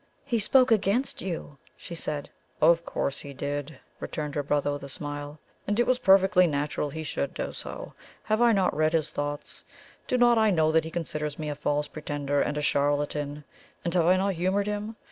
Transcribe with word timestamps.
"He 0.25 0.39
spoke 0.39 0.71
against 0.71 1.21
you," 1.21 1.59
she 1.77 1.93
said. 1.93 2.27
"Of 2.59 2.83
course 2.85 3.19
he 3.19 3.35
did," 3.35 3.77
returned 3.99 4.33
her 4.33 4.41
brother 4.41 4.71
with 4.71 4.81
a 4.83 4.89
smile. 4.89 5.37
"And 5.67 5.79
it 5.79 5.85
was 5.85 5.99
perfectly 5.99 6.47
natural 6.47 6.89
he 6.89 7.03
should 7.03 7.35
do 7.35 7.53
so. 7.53 7.93
Have 8.23 8.41
I 8.41 8.51
not 8.51 8.75
read 8.75 8.93
his 8.93 9.11
thoughts? 9.11 9.63
Do 10.07 10.17
not 10.17 10.39
I 10.39 10.49
know 10.49 10.71
that 10.71 10.85
he 10.85 10.89
considers 10.89 11.37
me 11.37 11.49
a 11.49 11.55
false 11.55 11.87
pretender 11.87 12.41
and 12.41 12.57
CHARLATAN? 12.59 13.43
And 13.85 13.93
have 13.93 14.07
I 14.07 14.17
not 14.17 14.33
humoured 14.33 14.65
him? 14.65 14.95